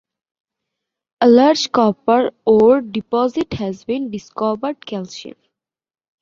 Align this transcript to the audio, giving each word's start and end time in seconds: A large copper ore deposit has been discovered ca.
A 1.21 1.27
large 1.29 1.71
copper 1.71 2.31
ore 2.43 2.81
deposit 2.81 3.53
has 3.53 3.85
been 3.85 4.09
discovered 4.09 4.83
ca. 4.83 5.03